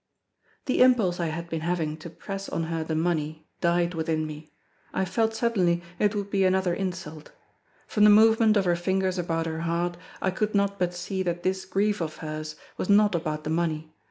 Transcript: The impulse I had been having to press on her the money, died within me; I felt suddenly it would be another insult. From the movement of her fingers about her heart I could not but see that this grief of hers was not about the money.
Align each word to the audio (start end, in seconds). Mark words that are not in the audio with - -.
The 0.65 0.81
impulse 0.81 1.19
I 1.19 1.27
had 1.27 1.47
been 1.47 1.61
having 1.61 1.95
to 1.97 2.09
press 2.09 2.49
on 2.49 2.63
her 2.63 2.83
the 2.83 2.95
money, 2.95 3.47
died 3.61 3.93
within 3.93 4.25
me; 4.25 4.51
I 4.95 5.05
felt 5.05 5.35
suddenly 5.35 5.83
it 5.99 6.15
would 6.15 6.31
be 6.31 6.43
another 6.43 6.73
insult. 6.73 7.31
From 7.85 8.05
the 8.05 8.09
movement 8.09 8.57
of 8.57 8.65
her 8.65 8.75
fingers 8.75 9.19
about 9.19 9.45
her 9.45 9.59
heart 9.61 9.97
I 10.19 10.31
could 10.31 10.55
not 10.55 10.79
but 10.79 10.95
see 10.95 11.21
that 11.21 11.43
this 11.43 11.65
grief 11.65 12.01
of 12.01 12.17
hers 12.17 12.55
was 12.77 12.89
not 12.89 13.13
about 13.13 13.43
the 13.43 13.51
money. 13.51 13.93